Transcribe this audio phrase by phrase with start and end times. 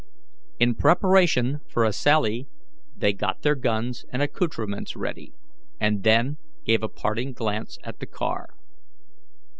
[0.59, 2.47] In preparation for a sally,
[2.97, 5.31] they got their guns and accoutrements ready,
[5.79, 8.47] and then gave a parting glance at the car.